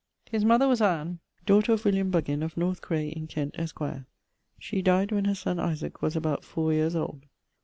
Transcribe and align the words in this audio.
His 0.31 0.43
mother 0.43 0.67
was 0.67 0.81
Anne, 0.81 1.19
daughter 1.45 1.73
of 1.73 1.85
William 1.85 2.09
Buggin 2.09 2.41
of 2.41 2.57
North 2.57 2.81
Cray 2.81 3.09
in 3.09 3.27
Kent, 3.27 3.53
esq. 3.59 3.79
She 4.57 4.81
died 4.81 5.11
when 5.11 5.25
her 5.25 5.35
sonne 5.35 5.59
Isaac 5.59 6.01
was 6.01 6.15
about 6.15 6.43
fower 6.43 6.73
yeares 6.73 6.95
old. 6.95 7.27